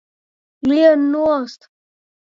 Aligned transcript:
Lien 0.67 1.01
nost! 1.11 1.69